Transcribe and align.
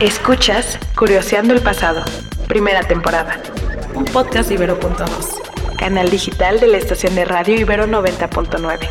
Escuchas 0.00 0.78
Curioseando 0.96 1.54
el 1.54 1.60
Pasado, 1.60 2.04
primera 2.48 2.82
temporada. 2.82 3.40
Un 3.94 4.04
podcast 4.04 4.48
de 4.48 4.56
Ibero.2, 4.56 5.76
canal 5.76 6.10
digital 6.10 6.58
de 6.60 6.66
la 6.66 6.78
estación 6.78 7.14
de 7.14 7.24
radio 7.24 7.54
Ibero 7.54 7.86
90.9. 7.86 8.88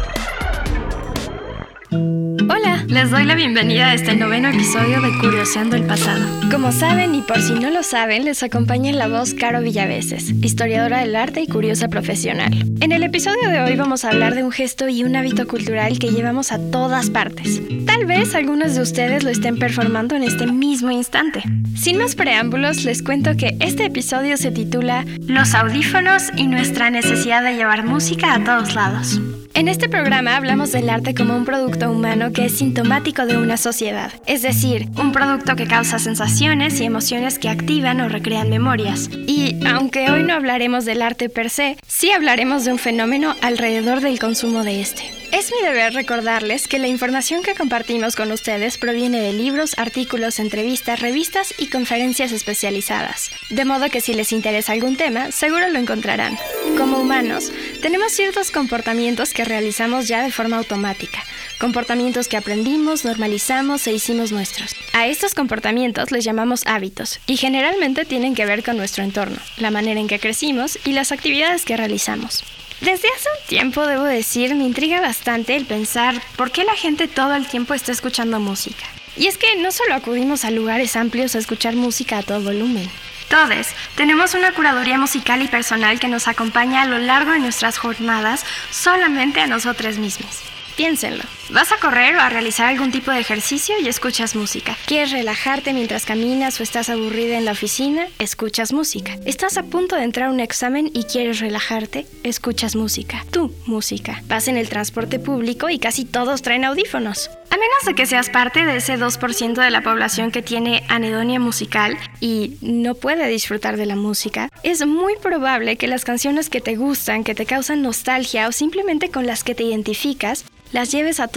Les 2.92 3.10
doy 3.10 3.24
la 3.24 3.36
bienvenida 3.36 3.88
a 3.88 3.94
este 3.94 4.18
noveno 4.18 4.50
episodio 4.50 5.00
de 5.00 5.18
Curioseando 5.18 5.78
el 5.78 5.84
Pasado. 5.84 6.28
Como 6.52 6.74
saben, 6.74 7.16
y 7.16 7.22
por 7.22 7.42
si 7.42 7.54
no 7.54 7.72
lo 7.72 7.84
saben, 7.84 8.26
les 8.26 8.44
acompaña 8.44 8.90
en 8.90 8.98
la 8.98 9.08
voz 9.08 9.34
Caro 9.34 9.62
Villaveses, 9.62 10.32
historiadora 10.44 11.00
del 11.00 11.16
arte 11.16 11.42
y 11.42 11.48
curiosa 11.48 11.88
profesional. 11.88 12.52
En 12.82 12.92
el 12.92 13.04
episodio 13.04 13.48
de 13.48 13.62
hoy 13.62 13.78
vamos 13.78 14.04
a 14.04 14.10
hablar 14.10 14.36
de 14.36 14.44
un 14.44 14.52
gesto 14.52 14.90
y 14.90 15.06
un 15.06 15.16
hábito 15.16 15.48
cultural 15.48 16.00
que 16.00 16.12
llevamos 16.12 16.52
a 16.52 16.60
todas 16.70 17.10
partes. 17.10 17.62
Tal 17.86 18.06
vez 18.06 18.36
algunos 18.36 18.76
de 18.76 18.82
ustedes 18.82 19.24
lo 19.24 19.30
estén 19.30 19.58
performando 19.58 20.18
en 20.18 20.24
este 20.24 20.48
mismo 20.48 20.92
instante. 20.92 21.44
Sin 21.78 21.98
más 21.98 22.16
preámbulos, 22.16 22.84
les 22.84 23.02
cuento 23.02 23.38
que 23.38 23.56
este 23.62 23.86
episodio 23.86 24.36
se 24.36 24.52
titula 24.52 25.06
Los 25.28 25.56
audífonos 25.56 26.24
y 26.36 26.46
nuestra 26.48 26.90
necesidad 26.90 27.42
de 27.42 27.56
llevar 27.56 27.86
música 27.86 28.34
a 28.34 28.44
todos 28.44 28.76
lados. 28.76 29.22
En 29.62 29.68
este 29.68 29.90
programa 29.90 30.38
hablamos 30.38 30.72
del 30.72 30.90
arte 30.90 31.14
como 31.14 31.36
un 31.36 31.46
producto 31.46 31.92
humano 31.92 32.34
que 32.34 32.46
es 32.46 32.58
sintomático 32.58 33.28
de 33.28 33.38
una 33.38 33.58
sociedad, 33.58 34.12
es 34.26 34.42
decir, 34.42 34.88
un 34.98 35.12
producto 35.12 35.56
que 35.56 35.68
causa 35.68 36.00
sensaciones 36.00 36.82
y 36.82 36.86
emociones 36.86 37.38
que 37.38 37.48
activan 37.48 38.02
o 38.02 38.10
recrean 38.10 38.50
memorias. 38.50 39.08
Y 39.28 39.60
aunque 39.68 40.10
hoy 40.10 40.24
no 40.24 40.34
hablaremos 40.34 40.84
del 40.86 41.04
arte 41.04 41.30
per 41.30 41.52
se, 41.52 41.78
sí 41.86 42.10
hablaremos 42.10 42.66
de 42.66 42.72
un 42.72 42.80
fenómeno 42.80 43.36
alrededor 43.44 44.02
del 44.02 44.18
consumo 44.18 44.64
de 44.64 44.82
este. 44.82 45.04
Es 45.32 45.52
mi 45.52 45.64
deber 45.64 45.94
recordarles 45.94 46.68
que 46.68 46.80
la 46.80 46.88
información 46.88 47.44
que 47.44 47.54
compartimos 47.54 48.16
con 48.16 48.32
ustedes 48.32 48.80
proviene 48.80 49.22
de 49.22 49.32
libros, 49.32 49.78
artículos, 49.78 50.40
entrevistas, 50.40 51.02
revistas 51.02 51.54
y 51.60 51.68
conferencias 51.68 52.32
especializadas. 52.32 53.30
De 53.52 53.64
modo 53.64 53.92
que 53.92 54.02
si 54.02 54.16
les 54.16 54.32
interesa 54.32 54.74
algún 54.74 54.98
tema, 54.98 55.32
seguro 55.32 55.70
lo 55.70 55.78
encontrarán. 55.78 56.36
Como 56.82 56.98
humanos, 56.98 57.52
tenemos 57.84 58.12
ciertos 58.12 58.50
comportamientos 58.50 59.36
que 59.36 59.46
realizamos 59.46 60.08
ya 60.08 60.24
de 60.24 60.32
forma 60.32 60.58
automática, 60.58 61.24
comportamientos 61.60 62.28
que 62.28 62.38
aprendimos, 62.38 63.06
normalizamos 63.06 63.86
e 63.86 63.94
hicimos 63.94 64.32
nuestros. 64.32 64.76
A 64.94 65.06
estos 65.06 65.36
comportamientos 65.36 66.12
les 66.12 66.26
llamamos 66.26 66.64
hábitos 66.66 67.20
y 67.28 67.38
generalmente 67.38 68.04
tienen 68.04 68.34
que 68.34 68.48
ver 68.48 68.64
con 68.64 68.78
nuestro 68.78 69.04
entorno, 69.04 69.38
la 69.58 69.70
manera 69.70 70.00
en 70.00 70.08
que 70.08 70.18
crecimos 70.18 70.80
y 70.84 70.94
las 70.94 71.12
actividades 71.12 71.66
que 71.66 71.78
realizamos. 71.78 72.44
Desde 72.80 73.10
hace 73.10 73.30
un 73.30 73.48
tiempo, 73.48 73.86
debo 73.86 74.06
decir, 74.06 74.56
me 74.56 74.64
intriga 74.64 75.02
bastante 75.02 75.56
el 75.56 75.68
pensar 75.68 76.20
por 76.36 76.50
qué 76.50 76.64
la 76.64 76.74
gente 76.74 77.08
todo 77.08 77.36
el 77.36 77.46
tiempo 77.46 77.76
está 77.76 77.92
escuchando 77.92 78.40
música. 78.40 78.86
Y 79.16 79.28
es 79.28 79.38
que 79.38 79.56
no 79.58 79.72
solo 79.72 79.94
acudimos 79.94 80.46
a 80.46 80.50
lugares 80.50 80.96
amplios 80.96 81.36
a 81.36 81.40
escuchar 81.40 81.76
música 81.76 82.18
a 82.18 82.24
todo 82.24 82.42
volumen. 82.42 82.90
Todos 83.32 83.68
tenemos 83.96 84.34
una 84.34 84.52
curaduría 84.52 84.98
musical 84.98 85.42
y 85.42 85.48
personal 85.48 86.02
que 86.02 86.10
nos 86.10 86.28
acompaña 86.28 86.82
a 86.82 86.86
lo 86.86 87.00
largo 87.00 87.32
de 87.32 87.40
nuestras 87.40 87.78
jornadas 87.78 88.46
solamente 88.72 89.40
a 89.40 89.48
nosotros 89.48 89.98
mismos. 89.98 90.42
Piénsenlo. 90.76 91.24
Vas 91.52 91.74
a 91.74 91.78
correr 91.80 92.16
o 92.16 92.22
a 92.22 92.30
realizar 92.30 92.68
algún 92.68 92.92
tipo 92.92 93.12
de 93.12 93.20
ejercicio 93.20 93.76
y 93.78 93.90
escuchas 93.90 94.38
música. 94.38 94.78
¿Quieres 94.86 95.12
relajarte 95.12 95.74
mientras 95.74 96.06
caminas 96.06 96.58
o 96.62 96.64
estás 96.64 96.90
aburrida 96.90 97.38
en 97.38 97.44
la 97.44 97.52
oficina? 97.52 98.08
Escuchas 98.20 98.72
música. 98.72 99.18
¿Estás 99.26 99.58
a 99.58 99.64
punto 99.64 99.98
de 99.98 100.04
entrar 100.04 100.30
a 100.30 100.32
un 100.32 100.40
examen 100.40 100.90
y 100.94 101.04
quieres 101.04 101.42
relajarte? 101.42 102.06
Escuchas 102.24 102.78
música. 102.78 103.26
Tu 103.32 103.54
música. 103.66 104.24
Vas 104.28 104.48
en 104.48 104.56
el 104.56 104.70
transporte 104.70 105.20
público 105.20 105.70
y 105.70 105.78
casi 105.78 106.06
todos 106.06 106.42
traen 106.42 106.64
audífonos. 106.64 107.30
A 107.50 107.58
menos 107.58 107.84
de 107.86 107.96
que 107.96 108.06
seas 108.06 108.30
parte 108.30 108.66
de 108.66 108.78
ese 108.78 108.98
2% 108.98 109.62
de 109.62 109.72
la 109.72 109.82
población 109.82 110.32
que 110.32 110.42
tiene 110.42 110.86
anedonia 110.88 111.42
musical 111.42 111.98
y 112.22 112.56
no 112.62 112.96
puede 112.96 113.28
disfrutar 113.28 113.76
de 113.76 113.88
la 113.88 113.98
música, 113.98 114.48
es 114.64 114.88
muy 114.88 115.18
probable 115.18 115.76
que 115.76 115.88
las 115.88 116.06
canciones 116.06 116.50
que 116.50 116.62
te 116.62 116.78
gustan, 116.78 117.26
que 117.26 117.36
te 117.36 117.46
causan 117.46 117.82
nostalgia 117.82 118.48
o 118.48 118.54
simplemente 118.54 119.12
con 119.12 119.28
las 119.28 119.44
que 119.44 119.54
te 119.54 119.64
identificas, 119.64 120.46
las 120.72 120.90
lleves 120.92 121.20
a 121.20 121.28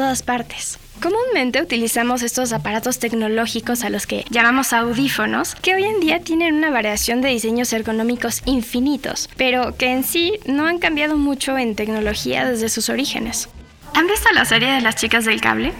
Comúnmente 1.00 1.60
utilizamos 1.60 2.22
estos 2.22 2.52
aparatos 2.52 2.98
tecnológicos 2.98 3.84
a 3.84 3.90
los 3.90 4.06
que 4.06 4.24
llamamos 4.30 4.72
audífonos, 4.72 5.54
que 5.56 5.74
hoy 5.74 5.84
en 5.84 6.00
día 6.00 6.20
tienen 6.20 6.54
una 6.54 6.70
variación 6.70 7.20
de 7.20 7.28
diseños 7.28 7.72
ergonómicos 7.72 8.42
infinitos, 8.46 9.28
pero 9.36 9.76
que 9.76 9.92
en 9.92 10.04
sí 10.04 10.38
no 10.46 10.66
han 10.66 10.78
cambiado 10.78 11.16
mucho 11.16 11.58
en 11.58 11.74
tecnología 11.74 12.48
desde 12.48 12.68
sus 12.68 12.88
orígenes. 12.88 13.48
¿Han 13.94 14.06
visto 14.06 14.28
la 14.32 14.44
serie 14.44 14.72
de 14.72 14.80
las 14.80 14.96
chicas 14.96 15.24
del 15.24 15.40
cable? 15.40 15.72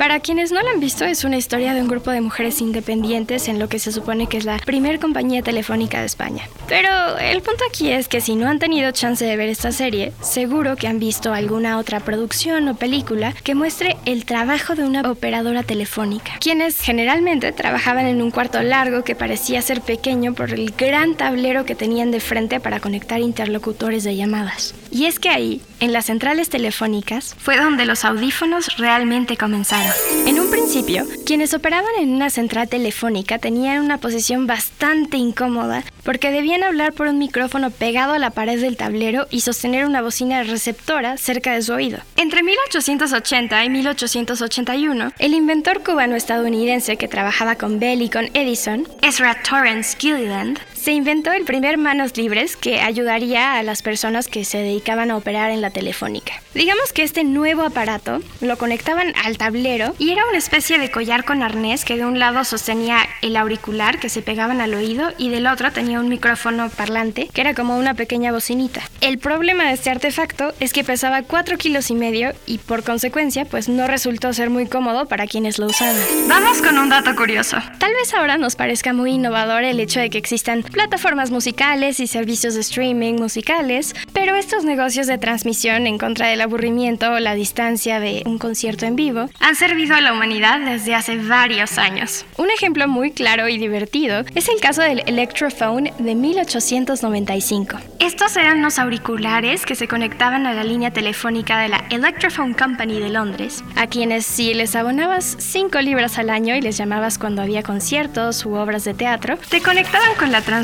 Para 0.00 0.20
quienes 0.20 0.50
no 0.50 0.62
la 0.62 0.70
han 0.70 0.80
visto, 0.80 1.04
es 1.04 1.24
una 1.24 1.36
historia 1.36 1.74
de 1.74 1.82
un 1.82 1.86
grupo 1.86 2.10
de 2.10 2.22
mujeres 2.22 2.62
independientes 2.62 3.48
en 3.48 3.58
lo 3.58 3.68
que 3.68 3.78
se 3.78 3.92
supone 3.92 4.28
que 4.28 4.38
es 4.38 4.46
la 4.46 4.56
primer 4.56 4.98
compañía 4.98 5.42
telefónica 5.42 6.00
de 6.00 6.06
España. 6.06 6.48
Pero 6.68 7.18
el 7.18 7.42
punto 7.42 7.64
aquí 7.68 7.90
es 7.90 8.08
que 8.08 8.22
si 8.22 8.34
no 8.34 8.48
han 8.48 8.58
tenido 8.58 8.92
chance 8.92 9.22
de 9.22 9.36
ver 9.36 9.50
esta 9.50 9.72
serie, 9.72 10.14
seguro 10.22 10.76
que 10.76 10.88
han 10.88 11.00
visto 11.00 11.34
alguna 11.34 11.76
otra 11.76 12.00
producción 12.00 12.66
o 12.68 12.76
película 12.76 13.34
que 13.44 13.54
muestre 13.54 13.98
el 14.06 14.24
trabajo 14.24 14.74
de 14.74 14.84
una 14.84 15.02
operadora 15.02 15.64
telefónica, 15.64 16.32
quienes 16.40 16.80
generalmente 16.80 17.52
trabajaban 17.52 18.06
en 18.06 18.22
un 18.22 18.30
cuarto 18.30 18.62
largo 18.62 19.04
que 19.04 19.14
parecía 19.14 19.60
ser 19.60 19.82
pequeño 19.82 20.32
por 20.32 20.54
el 20.54 20.70
gran 20.70 21.14
tablero 21.14 21.66
que 21.66 21.74
tenían 21.74 22.10
de 22.10 22.20
frente 22.20 22.58
para 22.58 22.80
conectar 22.80 23.20
interlocutores 23.20 24.02
de 24.04 24.16
llamadas. 24.16 24.74
Y 24.90 25.04
es 25.04 25.18
que 25.18 25.28
ahí, 25.28 25.60
en 25.80 25.92
las 25.92 26.06
centrales 26.06 26.48
telefónicas, 26.48 27.34
fue 27.38 27.56
donde 27.56 27.86
los 27.86 28.04
audífonos 28.04 28.76
realmente 28.76 29.36
comenzaron. 29.36 29.92
En 30.26 30.38
un 30.38 30.50
principio, 30.50 31.06
quienes 31.26 31.54
operaban 31.54 31.90
en 31.98 32.10
una 32.10 32.30
central 32.30 32.68
telefónica 32.68 33.38
tenían 33.38 33.82
una 33.82 33.98
posición 33.98 34.46
bastante 34.46 35.16
incómoda 35.16 35.82
porque 36.04 36.30
debían 36.30 36.62
hablar 36.62 36.92
por 36.92 37.06
un 37.06 37.18
micrófono 37.18 37.70
pegado 37.70 38.14
a 38.14 38.18
la 38.18 38.30
pared 38.30 38.60
del 38.60 38.76
tablero 38.76 39.26
y 39.30 39.40
sostener 39.40 39.86
una 39.86 40.02
bocina 40.02 40.42
receptora 40.42 41.16
cerca 41.16 41.52
de 41.52 41.62
su 41.62 41.72
oído. 41.72 41.98
Entre 42.16 42.42
1880 42.42 43.64
y 43.64 43.70
1881, 43.70 45.12
el 45.18 45.34
inventor 45.34 45.82
cubano-estadounidense 45.82 46.96
que 46.96 47.08
trabajaba 47.08 47.56
con 47.56 47.78
Bell 47.78 48.02
y 48.02 48.10
con 48.10 48.28
Edison, 48.34 48.86
Ezra 49.02 49.36
Torrance 49.42 49.96
Gilliland, 49.98 50.58
se 50.80 50.92
inventó 50.92 51.30
el 51.32 51.44
primer 51.44 51.76
manos 51.76 52.16
libres 52.16 52.56
que 52.56 52.80
ayudaría 52.80 53.58
a 53.58 53.62
las 53.62 53.82
personas 53.82 54.28
que 54.28 54.46
se 54.46 54.56
dedicaban 54.56 55.10
a 55.10 55.16
operar 55.18 55.50
en 55.50 55.60
la 55.60 55.68
telefónica. 55.68 56.32
Digamos 56.54 56.94
que 56.94 57.02
este 57.02 57.22
nuevo 57.22 57.62
aparato 57.62 58.20
lo 58.40 58.56
conectaban 58.56 59.12
al 59.22 59.36
tablero 59.36 59.94
y 59.98 60.10
era 60.10 60.26
una 60.26 60.38
especie 60.38 60.78
de 60.78 60.90
collar 60.90 61.24
con 61.24 61.42
arnés 61.42 61.84
que 61.84 61.98
de 61.98 62.06
un 62.06 62.18
lado 62.18 62.44
sostenía 62.44 63.00
el 63.20 63.36
auricular 63.36 64.00
que 64.00 64.08
se 64.08 64.22
pegaban 64.22 64.62
al 64.62 64.72
oído 64.72 65.12
y 65.18 65.28
del 65.28 65.46
otro 65.46 65.70
tenía 65.70 66.00
un 66.00 66.08
micrófono 66.08 66.70
parlante 66.70 67.28
que 67.30 67.42
era 67.42 67.52
como 67.52 67.76
una 67.76 67.92
pequeña 67.92 68.32
bocinita. 68.32 68.80
El 69.02 69.18
problema 69.18 69.64
de 69.64 69.74
este 69.74 69.90
artefacto 69.90 70.54
es 70.60 70.72
que 70.72 70.82
pesaba 70.82 71.22
4 71.22 71.58
kilos 71.58 71.90
y 71.90 71.94
medio 71.94 72.32
y 72.46 72.56
por 72.56 72.84
consecuencia 72.84 73.44
pues 73.44 73.68
no 73.68 73.86
resultó 73.86 74.32
ser 74.32 74.48
muy 74.48 74.66
cómodo 74.66 75.04
para 75.06 75.26
quienes 75.26 75.58
lo 75.58 75.66
usaban. 75.66 76.00
Vamos 76.26 76.62
con 76.62 76.78
un 76.78 76.88
dato 76.88 77.14
curioso. 77.14 77.58
Tal 77.78 77.92
vez 77.92 78.14
ahora 78.14 78.38
nos 78.38 78.56
parezca 78.56 78.94
muy 78.94 79.12
innovador 79.12 79.62
el 79.64 79.78
hecho 79.78 80.00
de 80.00 80.08
que 80.08 80.16
existan 80.16 80.62
plataformas 80.70 81.30
musicales 81.30 82.00
y 82.00 82.06
servicios 82.06 82.54
de 82.54 82.60
streaming 82.60 83.14
musicales, 83.14 83.94
pero 84.12 84.36
estos 84.36 84.64
negocios 84.64 85.06
de 85.06 85.18
transmisión 85.18 85.86
en 85.86 85.98
contra 85.98 86.28
del 86.28 86.40
aburrimiento 86.40 87.12
o 87.12 87.18
la 87.18 87.34
distancia 87.34 88.00
de 88.00 88.22
un 88.26 88.38
concierto 88.38 88.86
en 88.86 88.96
vivo 88.96 89.28
han 89.40 89.56
servido 89.56 89.96
a 89.96 90.00
la 90.00 90.12
humanidad 90.12 90.60
desde 90.60 90.94
hace 90.94 91.16
varios 91.16 91.78
años. 91.78 92.24
Un 92.36 92.50
ejemplo 92.50 92.86
muy 92.88 93.10
claro 93.10 93.48
y 93.48 93.58
divertido 93.58 94.24
es 94.34 94.48
el 94.48 94.60
caso 94.60 94.82
del 94.82 95.02
Electrophone 95.06 95.92
de 95.98 96.14
1895. 96.14 97.78
Estos 97.98 98.36
eran 98.36 98.58
unos 98.58 98.78
auriculares 98.78 99.66
que 99.66 99.74
se 99.74 99.88
conectaban 99.88 100.46
a 100.46 100.54
la 100.54 100.64
línea 100.64 100.92
telefónica 100.92 101.58
de 101.58 101.68
la 101.68 101.84
Electrophone 101.90 102.54
Company 102.54 103.00
de 103.00 103.08
Londres, 103.08 103.64
a 103.76 103.86
quienes 103.86 104.24
si 104.24 104.54
les 104.54 104.76
abonabas 104.76 105.36
5 105.38 105.80
libras 105.80 106.18
al 106.18 106.30
año 106.30 106.54
y 106.54 106.60
les 106.60 106.76
llamabas 106.76 107.18
cuando 107.18 107.42
había 107.42 107.62
conciertos 107.62 108.46
u 108.46 108.54
obras 108.54 108.84
de 108.84 108.94
teatro, 108.94 109.36
te 109.48 109.60
conectaban 109.60 110.14
con 110.16 110.30
la 110.30 110.40
transmisión 110.42 110.59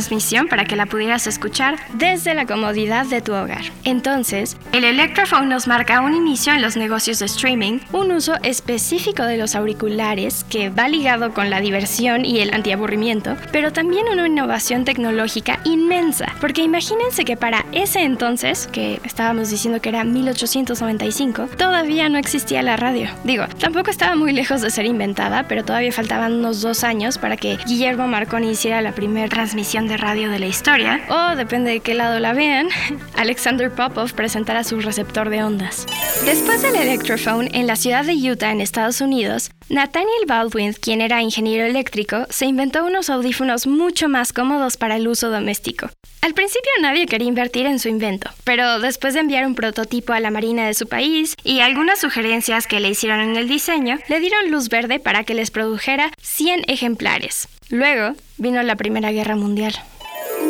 para 0.48 0.66
que 0.66 0.76
la 0.76 0.84
pudieras 0.86 1.26
escuchar 1.26 1.76
desde 1.94 2.34
la 2.34 2.44
comodidad 2.44 3.06
de 3.06 3.22
tu 3.22 3.32
hogar. 3.32 3.62
Entonces, 3.84 4.56
el 4.72 4.84
Electrophone 4.84 5.48
nos 5.48 5.66
marca 5.66 6.02
un 6.02 6.14
inicio 6.14 6.52
en 6.52 6.60
los 6.60 6.76
negocios 6.76 7.18
de 7.18 7.26
streaming, 7.26 7.78
un 7.92 8.12
uso 8.12 8.34
específico 8.42 9.22
de 9.22 9.38
los 9.38 9.54
auriculares 9.54 10.44
que 10.50 10.68
va 10.68 10.88
ligado 10.88 11.32
con 11.32 11.48
la 11.48 11.60
diversión 11.60 12.26
y 12.26 12.40
el 12.40 12.52
antiaburrimiento, 12.52 13.36
pero 13.52 13.72
también 13.72 14.06
una 14.12 14.26
innovación 14.26 14.84
tecnológica 14.84 15.60
inmensa, 15.64 16.26
porque 16.40 16.62
imagínense 16.62 17.24
que 17.24 17.38
para 17.38 17.64
ese 17.72 18.02
entonces, 18.02 18.68
que 18.70 19.00
estábamos 19.04 19.48
diciendo 19.48 19.80
que 19.80 19.88
era 19.88 20.04
1895, 20.04 21.48
todavía 21.56 22.10
no 22.10 22.18
existía 22.18 22.62
la 22.62 22.76
radio. 22.76 23.08
Digo, 23.24 23.44
tampoco 23.58 23.90
estaba 23.90 24.14
muy 24.14 24.32
lejos 24.32 24.60
de 24.60 24.70
ser 24.70 24.84
inventada, 24.84 25.48
pero 25.48 25.64
todavía 25.64 25.92
faltaban 25.92 26.34
unos 26.34 26.60
dos 26.60 26.84
años 26.84 27.16
para 27.16 27.38
que 27.38 27.56
Guillermo 27.66 28.08
Marconi 28.08 28.50
hiciera 28.50 28.82
la 28.82 28.92
primera 28.92 29.28
transmisión 29.28 29.85
de 29.86 29.96
radio 29.96 30.30
de 30.30 30.38
la 30.38 30.46
historia, 30.46 31.04
o 31.08 31.36
depende 31.36 31.70
de 31.70 31.80
qué 31.80 31.94
lado 31.94 32.18
la 32.18 32.32
vean, 32.32 32.68
Alexander 33.16 33.70
Popov 33.70 34.12
presentara 34.12 34.64
su 34.64 34.80
receptor 34.80 35.30
de 35.30 35.42
ondas. 35.42 35.86
Después 36.24 36.62
del 36.62 36.76
Electrophone, 36.76 37.48
en 37.52 37.66
la 37.66 37.76
ciudad 37.76 38.04
de 38.04 38.14
Utah, 38.14 38.50
en 38.50 38.60
Estados 38.60 39.00
Unidos, 39.00 39.50
Nathaniel 39.68 40.26
Baldwin, 40.26 40.72
quien 40.72 41.00
era 41.00 41.22
ingeniero 41.22 41.66
eléctrico, 41.66 42.26
se 42.30 42.46
inventó 42.46 42.84
unos 42.84 43.10
audífonos 43.10 43.66
mucho 43.66 44.08
más 44.08 44.32
cómodos 44.32 44.76
para 44.76 44.96
el 44.96 45.08
uso 45.08 45.30
doméstico. 45.30 45.90
Al 46.20 46.34
principio 46.34 46.70
nadie 46.80 47.06
quería 47.06 47.28
invertir 47.28 47.66
en 47.66 47.78
su 47.78 47.88
invento, 47.88 48.30
pero 48.44 48.80
después 48.80 49.14
de 49.14 49.20
enviar 49.20 49.46
un 49.46 49.54
prototipo 49.54 50.12
a 50.12 50.20
la 50.20 50.30
Marina 50.30 50.66
de 50.66 50.74
su 50.74 50.88
país 50.88 51.34
y 51.44 51.60
algunas 51.60 52.00
sugerencias 52.00 52.66
que 52.66 52.80
le 52.80 52.88
hicieron 52.88 53.20
en 53.20 53.36
el 53.36 53.48
diseño, 53.48 53.98
le 54.08 54.20
dieron 54.20 54.50
luz 54.50 54.68
verde 54.68 54.98
para 54.98 55.24
que 55.24 55.34
les 55.34 55.50
produjera 55.50 56.10
100 56.20 56.64
ejemplares. 56.66 57.48
Luego 57.70 58.14
vino 58.38 58.62
la 58.62 58.76
Primera 58.76 59.12
Guerra 59.12 59.36
Mundial. 59.36 59.74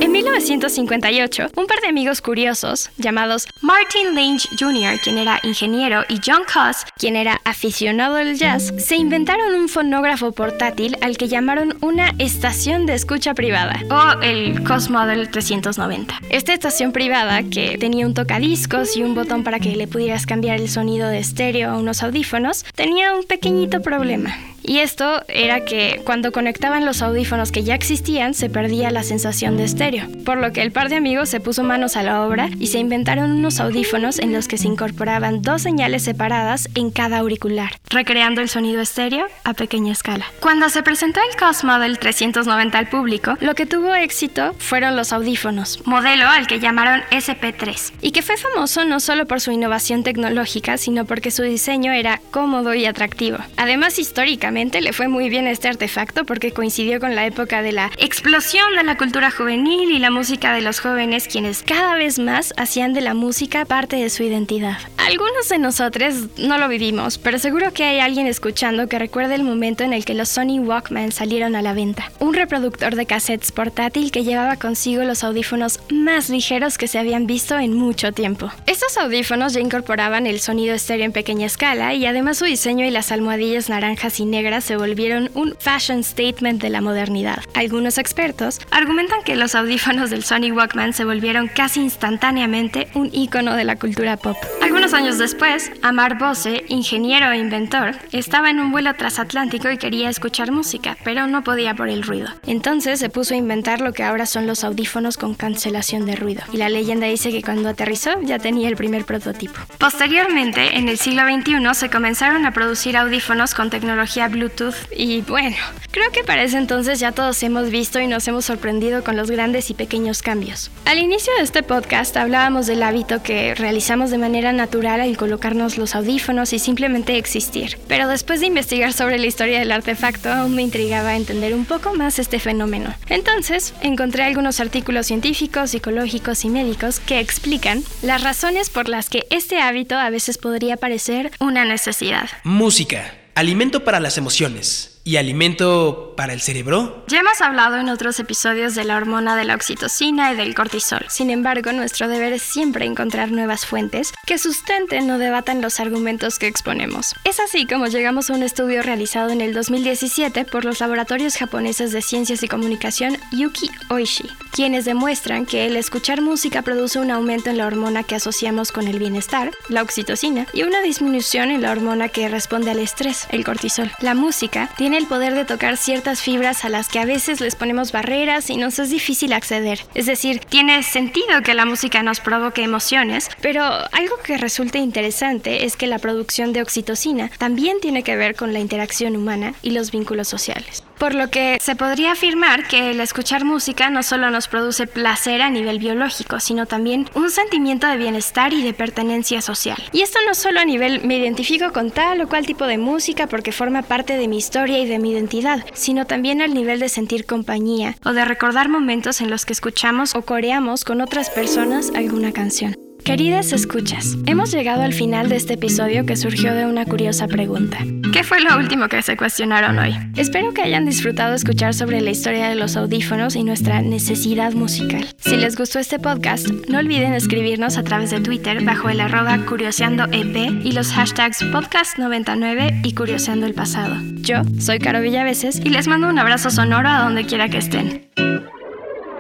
En 0.00 0.12
1958, 0.12 1.52
un 1.56 1.66
par 1.66 1.80
de 1.80 1.88
amigos 1.88 2.20
curiosos, 2.20 2.90
llamados 2.98 3.46
Martin 3.62 4.14
Lange 4.14 4.46
Jr., 4.58 5.00
quien 5.02 5.16
era 5.16 5.40
ingeniero, 5.42 6.02
y 6.08 6.20
John 6.24 6.42
Cuss, 6.44 6.84
quien 6.98 7.16
era 7.16 7.40
aficionado 7.44 8.16
al 8.16 8.36
jazz, 8.36 8.74
se 8.76 8.96
inventaron 8.96 9.54
un 9.54 9.68
fonógrafo 9.68 10.32
portátil 10.32 10.98
al 11.00 11.16
que 11.16 11.28
llamaron 11.28 11.78
una 11.80 12.12
estación 12.18 12.84
de 12.84 12.94
escucha 12.94 13.32
privada, 13.32 13.80
o 13.90 14.20
el 14.20 14.62
Cuss 14.64 14.90
Model 14.90 15.30
390. 15.30 16.20
Esta 16.28 16.52
estación 16.52 16.92
privada, 16.92 17.42
que 17.42 17.78
tenía 17.78 18.06
un 18.06 18.12
tocadiscos 18.12 18.96
y 18.96 19.02
un 19.02 19.14
botón 19.14 19.44
para 19.44 19.60
que 19.60 19.76
le 19.76 19.86
pudieras 19.86 20.26
cambiar 20.26 20.60
el 20.60 20.68
sonido 20.68 21.08
de 21.08 21.18
estéreo 21.18 21.70
a 21.70 21.78
unos 21.78 22.02
audífonos, 22.02 22.64
tenía 22.74 23.14
un 23.14 23.24
pequeñito 23.24 23.80
problema. 23.80 24.36
Y 24.66 24.80
esto 24.80 25.22
era 25.28 25.64
que 25.64 26.00
cuando 26.04 26.32
conectaban 26.32 26.84
los 26.84 27.00
audífonos 27.00 27.52
que 27.52 27.62
ya 27.62 27.76
existían 27.76 28.34
se 28.34 28.50
perdía 28.50 28.90
la 28.90 29.04
sensación 29.04 29.56
de 29.56 29.62
estéreo, 29.62 30.08
por 30.24 30.38
lo 30.38 30.52
que 30.52 30.62
el 30.62 30.72
par 30.72 30.88
de 30.88 30.96
amigos 30.96 31.28
se 31.28 31.38
puso 31.38 31.62
manos 31.62 31.96
a 31.96 32.02
la 32.02 32.22
obra 32.22 32.50
y 32.58 32.66
se 32.66 32.80
inventaron 32.80 33.30
unos 33.30 33.60
audífonos 33.60 34.18
en 34.18 34.32
los 34.32 34.48
que 34.48 34.58
se 34.58 34.66
incorporaban 34.66 35.40
dos 35.40 35.62
señales 35.62 36.02
separadas 36.02 36.68
en 36.74 36.90
cada 36.90 37.18
auricular, 37.18 37.78
recreando 37.90 38.40
el 38.40 38.48
sonido 38.48 38.80
estéreo 38.80 39.26
a 39.44 39.54
pequeña 39.54 39.92
escala. 39.92 40.26
Cuando 40.40 40.68
se 40.68 40.82
presentó 40.82 41.20
el 41.20 41.36
Cosmo 41.36 41.78
del 41.78 42.00
390 42.00 42.76
al 42.76 42.88
público, 42.88 43.36
lo 43.40 43.54
que 43.54 43.66
tuvo 43.66 43.94
éxito 43.94 44.52
fueron 44.58 44.96
los 44.96 45.12
audífonos, 45.12 45.86
modelo 45.86 46.26
al 46.26 46.48
que 46.48 46.58
llamaron 46.58 47.02
SP3, 47.12 47.92
y 48.00 48.10
que 48.10 48.22
fue 48.22 48.36
famoso 48.36 48.84
no 48.84 48.98
solo 48.98 49.26
por 49.26 49.40
su 49.40 49.52
innovación 49.52 50.02
tecnológica, 50.02 50.76
sino 50.76 51.04
porque 51.04 51.30
su 51.30 51.44
diseño 51.44 51.92
era 51.92 52.20
cómodo 52.32 52.74
y 52.74 52.86
atractivo. 52.86 53.38
Además, 53.56 54.00
históricamente, 54.00 54.55
le 54.56 54.94
fue 54.94 55.06
muy 55.06 55.28
bien 55.28 55.46
este 55.46 55.68
artefacto 55.68 56.24
porque 56.24 56.52
coincidió 56.52 56.98
con 56.98 57.14
la 57.14 57.26
época 57.26 57.60
de 57.60 57.72
la 57.72 57.90
explosión 57.98 58.74
de 58.74 58.84
la 58.84 58.96
cultura 58.96 59.30
juvenil 59.30 59.90
y 59.90 59.98
la 59.98 60.10
música 60.10 60.54
de 60.54 60.62
los 60.62 60.80
jóvenes 60.80 61.28
quienes 61.28 61.62
cada 61.62 61.94
vez 61.94 62.18
más 62.18 62.54
hacían 62.56 62.94
de 62.94 63.02
la 63.02 63.12
música 63.12 63.66
parte 63.66 63.96
de 63.96 64.08
su 64.08 64.22
identidad. 64.22 64.78
Algunos 64.96 65.50
de 65.50 65.58
nosotros 65.58 66.14
no 66.38 66.56
lo 66.56 66.68
vivimos, 66.68 67.18
pero 67.18 67.38
seguro 67.38 67.72
que 67.74 67.84
hay 67.84 68.00
alguien 68.00 68.26
escuchando 68.26 68.88
que 68.88 68.98
recuerde 68.98 69.34
el 69.34 69.42
momento 69.42 69.84
en 69.84 69.92
el 69.92 70.06
que 70.06 70.14
los 70.14 70.30
Sony 70.30 70.58
Walkman 70.58 71.12
salieron 71.12 71.54
a 71.54 71.60
la 71.60 71.74
venta. 71.74 72.10
Un 72.18 72.32
reproductor 72.32 72.94
de 72.94 73.04
cassettes 73.04 73.52
portátil 73.52 74.10
que 74.10 74.24
llevaba 74.24 74.56
consigo 74.56 75.04
los 75.04 75.22
audífonos 75.22 75.80
más 75.90 76.30
ligeros 76.30 76.78
que 76.78 76.88
se 76.88 76.98
habían 76.98 77.26
visto 77.26 77.58
en 77.58 77.74
mucho 77.74 78.12
tiempo. 78.12 78.50
Estos 78.66 78.96
audífonos 78.96 79.52
ya 79.52 79.60
incorporaban 79.60 80.26
el 80.26 80.40
sonido 80.40 80.74
estéreo 80.74 81.04
en 81.04 81.12
pequeña 81.12 81.46
escala 81.46 81.92
y 81.92 82.06
además 82.06 82.38
su 82.38 82.46
diseño 82.46 82.86
y 82.86 82.90
las 82.90 83.12
almohadillas 83.12 83.68
naranjas 83.68 84.18
y 84.18 84.24
negras 84.24 84.45
se 84.60 84.76
volvieron 84.76 85.30
un 85.34 85.54
fashion 85.58 86.04
statement 86.04 86.62
de 86.62 86.70
la 86.70 86.80
modernidad. 86.80 87.38
Algunos 87.54 87.98
expertos 87.98 88.60
argumentan 88.70 89.22
que 89.24 89.36
los 89.36 89.54
audífonos 89.54 90.10
del 90.10 90.24
Sony 90.24 90.52
Walkman 90.52 90.92
se 90.92 91.04
volvieron 91.04 91.48
casi 91.48 91.80
instantáneamente 91.80 92.88
un 92.94 93.10
icono 93.12 93.56
de 93.56 93.64
la 93.64 93.76
cultura 93.76 94.16
pop. 94.16 94.36
Algunos 94.62 94.94
años 94.94 95.18
después, 95.18 95.70
Amar 95.82 96.18
Bose, 96.18 96.64
ingeniero 96.68 97.30
e 97.32 97.38
inventor, 97.38 97.96
estaba 98.12 98.50
en 98.50 98.60
un 98.60 98.72
vuelo 98.72 98.94
transatlántico 98.94 99.70
y 99.70 99.78
quería 99.78 100.08
escuchar 100.08 100.52
música, 100.52 100.96
pero 101.04 101.26
no 101.26 101.42
podía 101.42 101.74
por 101.74 101.88
el 101.88 102.02
ruido. 102.02 102.28
Entonces 102.46 103.00
se 103.00 103.10
puso 103.10 103.34
a 103.34 103.36
inventar 103.36 103.80
lo 103.80 103.92
que 103.92 104.04
ahora 104.04 104.26
son 104.26 104.46
los 104.46 104.64
audífonos 104.64 105.16
con 105.16 105.34
cancelación 105.34 106.06
de 106.06 106.16
ruido. 106.16 106.42
Y 106.52 106.58
la 106.58 106.68
leyenda 106.68 107.06
dice 107.06 107.30
que 107.30 107.42
cuando 107.42 107.68
aterrizó 107.68 108.20
ya 108.22 108.38
tenía 108.38 108.68
el 108.68 108.76
primer 108.76 109.04
prototipo. 109.04 109.60
Posteriormente, 109.78 110.76
en 110.76 110.88
el 110.88 110.98
siglo 110.98 111.22
XXI, 111.22 111.74
se 111.74 111.90
comenzaron 111.90 112.46
a 112.46 112.52
producir 112.52 112.96
audífonos 112.96 113.54
con 113.54 113.70
tecnología 113.70 114.28
Bluetooth 114.36 114.74
y 114.94 115.22
bueno, 115.22 115.56
creo 115.90 116.10
que 116.12 116.22
para 116.22 116.42
ese 116.42 116.58
entonces 116.58 117.00
ya 117.00 117.12
todos 117.12 117.42
hemos 117.42 117.70
visto 117.70 118.00
y 118.00 118.06
nos 118.06 118.28
hemos 118.28 118.44
sorprendido 118.44 119.02
con 119.02 119.16
los 119.16 119.30
grandes 119.30 119.70
y 119.70 119.74
pequeños 119.74 120.22
cambios. 120.22 120.70
Al 120.84 120.98
inicio 120.98 121.32
de 121.36 121.42
este 121.42 121.62
podcast 121.62 122.16
hablábamos 122.16 122.66
del 122.66 122.82
hábito 122.82 123.22
que 123.22 123.54
realizamos 123.54 124.10
de 124.10 124.18
manera 124.18 124.52
natural 124.52 125.00
al 125.00 125.16
colocarnos 125.16 125.78
los 125.78 125.94
audífonos 125.94 126.52
y 126.52 126.58
simplemente 126.58 127.16
existir, 127.16 127.78
pero 127.88 128.08
después 128.08 128.40
de 128.40 128.46
investigar 128.46 128.92
sobre 128.92 129.18
la 129.18 129.26
historia 129.26 129.58
del 129.58 129.72
artefacto 129.72 130.32
aún 130.32 130.54
me 130.54 130.62
intrigaba 130.62 131.16
entender 131.16 131.54
un 131.54 131.64
poco 131.64 131.94
más 131.94 132.18
este 132.18 132.38
fenómeno. 132.38 132.94
Entonces, 133.08 133.74
encontré 133.80 134.24
algunos 134.24 134.60
artículos 134.60 135.06
científicos, 135.06 135.70
psicológicos 135.70 136.44
y 136.44 136.48
médicos 136.48 137.00
que 137.00 137.20
explican 137.20 137.82
las 138.02 138.22
razones 138.22 138.70
por 138.70 138.88
las 138.88 139.08
que 139.08 139.26
este 139.30 139.58
hábito 139.60 139.96
a 139.96 140.10
veces 140.10 140.38
podría 140.38 140.76
parecer 140.76 141.30
una 141.40 141.64
necesidad. 141.64 142.28
Música. 142.44 143.25
Alimento 143.36 143.84
para 143.84 144.00
las 144.00 144.16
emociones. 144.16 144.95
¿Y 145.06 145.18
alimento 145.18 146.14
para 146.16 146.32
el 146.32 146.40
cerebro? 146.40 147.04
Ya 147.06 147.20
hemos 147.20 147.40
hablado 147.40 147.76
en 147.76 147.88
otros 147.90 148.18
episodios 148.18 148.74
de 148.74 148.82
la 148.82 148.96
hormona 148.96 149.36
de 149.36 149.44
la 149.44 149.54
oxitocina 149.54 150.32
y 150.32 150.36
del 150.36 150.56
cortisol. 150.56 151.06
Sin 151.08 151.30
embargo, 151.30 151.70
nuestro 151.70 152.08
deber 152.08 152.32
es 152.32 152.42
siempre 152.42 152.86
encontrar 152.86 153.30
nuevas 153.30 153.66
fuentes 153.66 154.12
que 154.26 154.36
sustenten 154.36 155.08
o 155.12 155.18
debatan 155.18 155.62
los 155.62 155.78
argumentos 155.78 156.40
que 156.40 156.48
exponemos. 156.48 157.14
Es 157.22 157.38
así 157.38 157.66
como 157.66 157.86
llegamos 157.86 158.30
a 158.30 158.32
un 158.32 158.42
estudio 158.42 158.82
realizado 158.82 159.30
en 159.30 159.42
el 159.42 159.54
2017 159.54 160.44
por 160.44 160.64
los 160.64 160.80
laboratorios 160.80 161.36
japoneses 161.36 161.92
de 161.92 162.02
ciencias 162.02 162.42
y 162.42 162.48
comunicación 162.48 163.16
Yuki 163.30 163.70
Oishi, 163.90 164.28
quienes 164.50 164.86
demuestran 164.86 165.46
que 165.46 165.66
el 165.66 165.76
escuchar 165.76 166.20
música 166.20 166.62
produce 166.62 166.98
un 166.98 167.12
aumento 167.12 167.48
en 167.48 167.58
la 167.58 167.68
hormona 167.68 168.02
que 168.02 168.16
asociamos 168.16 168.72
con 168.72 168.88
el 168.88 168.98
bienestar, 168.98 169.52
la 169.68 169.82
oxitocina, 169.82 170.48
y 170.52 170.64
una 170.64 170.80
disminución 170.80 171.52
en 171.52 171.62
la 171.62 171.70
hormona 171.70 172.08
que 172.08 172.28
responde 172.28 172.72
al 172.72 172.80
estrés, 172.80 173.28
el 173.30 173.44
cortisol. 173.44 173.92
La 174.00 174.16
música 174.16 174.68
tiene 174.76 174.95
el 174.96 175.06
poder 175.06 175.34
de 175.34 175.44
tocar 175.44 175.76
ciertas 175.76 176.22
fibras 176.22 176.64
a 176.64 176.68
las 176.68 176.88
que 176.88 176.98
a 176.98 177.04
veces 177.04 177.40
les 177.40 177.54
ponemos 177.54 177.92
barreras 177.92 178.48
y 178.50 178.56
nos 178.56 178.78
es 178.78 178.90
difícil 178.90 179.32
acceder. 179.32 179.80
Es 179.94 180.06
decir, 180.06 180.40
tiene 180.40 180.82
sentido 180.82 181.42
que 181.42 181.54
la 181.54 181.66
música 181.66 182.02
nos 182.02 182.20
provoque 182.20 182.62
emociones, 182.62 183.28
pero 183.40 183.62
algo 183.62 184.16
que 184.24 184.38
resulta 184.38 184.78
interesante 184.78 185.64
es 185.64 185.76
que 185.76 185.86
la 185.86 185.98
producción 185.98 186.52
de 186.52 186.62
oxitocina 186.62 187.30
también 187.38 187.78
tiene 187.80 188.02
que 188.02 188.16
ver 188.16 188.36
con 188.36 188.52
la 188.52 188.60
interacción 188.60 189.16
humana 189.16 189.54
y 189.62 189.70
los 189.70 189.90
vínculos 189.90 190.28
sociales. 190.28 190.85
Por 190.98 191.14
lo 191.14 191.28
que 191.28 191.58
se 191.60 191.76
podría 191.76 192.12
afirmar 192.12 192.66
que 192.66 192.90
el 192.90 193.00
escuchar 193.00 193.44
música 193.44 193.90
no 193.90 194.02
solo 194.02 194.30
nos 194.30 194.48
produce 194.48 194.86
placer 194.86 195.42
a 195.42 195.50
nivel 195.50 195.78
biológico, 195.78 196.40
sino 196.40 196.66
también 196.66 197.08
un 197.14 197.30
sentimiento 197.30 197.86
de 197.86 197.98
bienestar 197.98 198.54
y 198.54 198.62
de 198.62 198.72
pertenencia 198.72 199.42
social. 199.42 199.76
Y 199.92 200.00
esto 200.00 200.18
no 200.26 200.34
solo 200.34 200.60
a 200.60 200.64
nivel 200.64 201.04
me 201.04 201.18
identifico 201.18 201.72
con 201.72 201.90
tal 201.90 202.22
o 202.22 202.28
cual 202.28 202.46
tipo 202.46 202.66
de 202.66 202.78
música 202.78 203.26
porque 203.26 203.52
forma 203.52 203.82
parte 203.82 204.16
de 204.16 204.28
mi 204.28 204.38
historia 204.38 204.78
y 204.78 204.86
de 204.86 204.98
mi 204.98 205.12
identidad, 205.12 205.64
sino 205.74 206.06
también 206.06 206.40
al 206.40 206.54
nivel 206.54 206.80
de 206.80 206.88
sentir 206.88 207.26
compañía 207.26 207.96
o 208.04 208.12
de 208.12 208.24
recordar 208.24 208.68
momentos 208.68 209.20
en 209.20 209.30
los 209.30 209.44
que 209.44 209.52
escuchamos 209.52 210.14
o 210.14 210.22
coreamos 210.22 210.84
con 210.84 211.00
otras 211.02 211.28
personas 211.28 211.90
alguna 211.94 212.32
canción. 212.32 212.85
Queridas 213.06 213.52
escuchas, 213.52 214.16
hemos 214.26 214.50
llegado 214.50 214.82
al 214.82 214.92
final 214.92 215.28
de 215.28 215.36
este 215.36 215.54
episodio 215.54 216.04
que 216.04 216.16
surgió 216.16 216.52
de 216.54 216.66
una 216.66 216.84
curiosa 216.84 217.28
pregunta. 217.28 217.78
¿Qué 218.12 218.24
fue 218.24 218.40
lo 218.40 218.56
último 218.56 218.88
que 218.88 219.00
se 219.00 219.16
cuestionaron 219.16 219.78
hoy? 219.78 219.96
Espero 220.16 220.52
que 220.52 220.62
hayan 220.62 220.86
disfrutado 220.86 221.32
escuchar 221.32 221.72
sobre 221.72 222.00
la 222.00 222.10
historia 222.10 222.48
de 222.48 222.56
los 222.56 222.76
audífonos 222.76 223.36
y 223.36 223.44
nuestra 223.44 223.80
necesidad 223.80 224.54
musical. 224.54 225.06
Si 225.18 225.36
les 225.36 225.56
gustó 225.56 225.78
este 225.78 226.00
podcast, 226.00 226.48
no 226.68 226.78
olviden 226.80 227.14
escribirnos 227.14 227.78
a 227.78 227.84
través 227.84 228.10
de 228.10 228.20
Twitter 228.20 228.64
bajo 228.64 228.88
el 228.88 229.00
arroba 229.00 229.38
curioseandoep 229.38 230.64
y 230.64 230.72
los 230.72 230.90
hashtags 230.90 231.44
podcast99 231.44 232.80
y 232.82 232.92
curioseando 232.92 233.46
el 233.46 233.54
pasado. 233.54 233.94
Yo 234.16 234.42
soy 234.58 234.80
Caro 234.80 235.00
Villaveses 235.00 235.60
y 235.64 235.68
les 235.68 235.86
mando 235.86 236.08
un 236.08 236.18
abrazo 236.18 236.50
sonoro 236.50 236.88
a 236.88 237.04
donde 237.04 237.24
quiera 237.24 237.48
que 237.48 237.58
estén. 237.58 238.08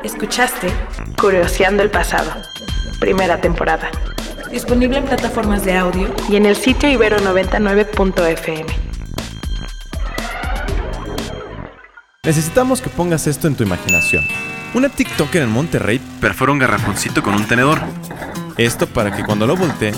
Escuchaste 0.02 0.72
Curioseando 1.16 1.84
el 1.84 1.90
pasado 1.90 2.32
primera 2.98 3.40
temporada. 3.40 3.90
Disponible 4.50 4.98
en 4.98 5.04
plataformas 5.04 5.64
de 5.64 5.76
audio 5.76 6.14
y 6.28 6.36
en 6.36 6.46
el 6.46 6.56
sitio 6.56 6.88
ibero99.fm. 6.88 8.66
Necesitamos 12.24 12.80
que 12.80 12.90
pongas 12.90 13.26
esto 13.26 13.46
en 13.46 13.54
tu 13.54 13.62
imaginación. 13.62 14.24
Una 14.74 14.88
TikToker 14.88 15.42
en 15.42 15.50
Monterrey 15.50 16.00
perfora 16.20 16.52
un 16.52 16.58
garrafoncito 16.58 17.22
con 17.22 17.34
un 17.34 17.46
tenedor. 17.46 17.78
Esto 18.56 18.86
para 18.86 19.14
que 19.14 19.24
cuando 19.24 19.46
lo 19.46 19.56
voltee, 19.56 19.92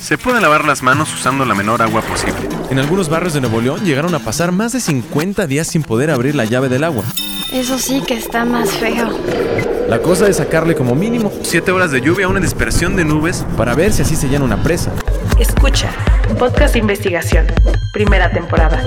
se 0.00 0.16
puedan 0.16 0.42
lavar 0.42 0.64
las 0.64 0.82
manos 0.82 1.12
usando 1.12 1.44
la 1.44 1.54
menor 1.54 1.82
agua 1.82 2.00
posible. 2.00 2.48
En 2.70 2.78
algunos 2.78 3.08
barrios 3.08 3.34
de 3.34 3.40
Nuevo 3.40 3.60
León 3.60 3.84
llegaron 3.84 4.14
a 4.14 4.20
pasar 4.20 4.52
más 4.52 4.72
de 4.72 4.80
50 4.80 5.46
días 5.46 5.66
sin 5.66 5.82
poder 5.82 6.10
abrir 6.10 6.34
la 6.34 6.44
llave 6.44 6.68
del 6.68 6.84
agua. 6.84 7.04
Eso 7.52 7.78
sí 7.78 8.00
que 8.06 8.14
está 8.14 8.44
más 8.44 8.70
feo. 8.70 9.75
La 9.88 10.00
cosa 10.00 10.26
es 10.28 10.38
sacarle 10.38 10.74
como 10.74 10.96
mínimo 10.96 11.32
7 11.42 11.70
horas 11.70 11.92
de 11.92 12.00
lluvia 12.00 12.26
a 12.26 12.28
una 12.28 12.40
dispersión 12.40 12.96
de 12.96 13.04
nubes 13.04 13.46
para 13.56 13.74
ver 13.74 13.92
si 13.92 14.02
así 14.02 14.16
se 14.16 14.28
llena 14.28 14.44
una 14.44 14.60
presa. 14.62 14.90
Escucha, 15.38 15.90
Podcast 16.38 16.72
de 16.74 16.80
Investigación, 16.80 17.46
primera 17.92 18.30
temporada. 18.30 18.84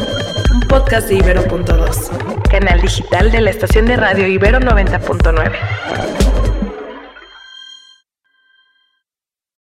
Un 0.54 0.60
podcast 0.62 1.08
de 1.08 1.16
Ibero.2, 1.16 2.44
canal 2.50 2.82
digital 2.82 3.32
de 3.32 3.40
la 3.40 3.50
estación 3.50 3.86
de 3.86 3.96
radio 3.96 4.28
Ibero 4.28 4.60
90.9. 4.60 6.29